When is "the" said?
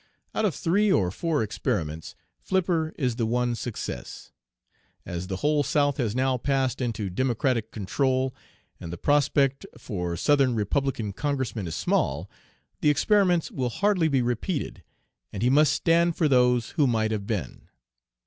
3.17-3.27, 5.27-5.35, 8.91-8.97, 12.79-12.89